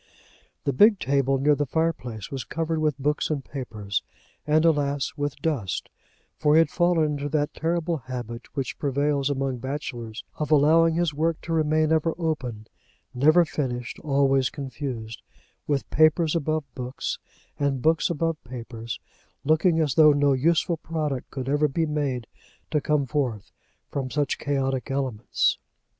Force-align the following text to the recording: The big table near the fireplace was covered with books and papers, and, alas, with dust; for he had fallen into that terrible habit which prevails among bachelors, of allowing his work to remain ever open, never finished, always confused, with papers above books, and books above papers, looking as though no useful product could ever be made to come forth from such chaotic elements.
The 0.63 0.73
big 0.73 0.97
table 0.97 1.37
near 1.37 1.53
the 1.53 1.67
fireplace 1.67 2.31
was 2.31 2.43
covered 2.43 2.79
with 2.79 2.97
books 2.97 3.29
and 3.29 3.45
papers, 3.45 4.01
and, 4.47 4.65
alas, 4.65 5.13
with 5.15 5.35
dust; 5.43 5.89
for 6.39 6.55
he 6.55 6.57
had 6.57 6.71
fallen 6.71 7.11
into 7.11 7.29
that 7.29 7.53
terrible 7.53 7.97
habit 7.97 8.47
which 8.55 8.79
prevails 8.79 9.29
among 9.29 9.59
bachelors, 9.59 10.23
of 10.37 10.49
allowing 10.49 10.95
his 10.95 11.13
work 11.13 11.39
to 11.41 11.53
remain 11.53 11.91
ever 11.91 12.15
open, 12.17 12.65
never 13.13 13.45
finished, 13.45 13.99
always 13.99 14.49
confused, 14.49 15.21
with 15.67 15.87
papers 15.91 16.35
above 16.35 16.63
books, 16.73 17.19
and 17.59 17.83
books 17.83 18.09
above 18.09 18.43
papers, 18.43 18.99
looking 19.43 19.79
as 19.79 19.93
though 19.93 20.13
no 20.13 20.33
useful 20.33 20.77
product 20.77 21.29
could 21.29 21.47
ever 21.47 21.67
be 21.67 21.85
made 21.85 22.25
to 22.71 22.81
come 22.81 23.05
forth 23.05 23.51
from 23.91 24.09
such 24.09 24.39
chaotic 24.39 24.89
elements. 24.89 25.59